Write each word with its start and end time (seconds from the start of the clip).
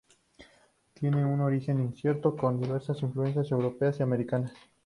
Tiene 0.95 1.23
un 1.23 1.41
origen 1.41 1.79
incierto, 1.79 2.35
con 2.35 2.59
diversas 2.59 2.99
influencias 3.03 3.51
europeas 3.51 3.99
y 3.99 4.01
americanas. 4.01 4.51